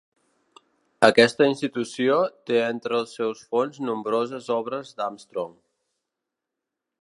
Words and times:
Aquesta 1.07 1.49
institució 1.49 2.17
té 2.51 2.57
entre 2.69 2.97
els 3.01 3.13
seus 3.19 3.45
fons 3.53 3.77
nombroses 3.91 4.49
obres 4.57 4.97
d'Armstrong. 5.03 5.55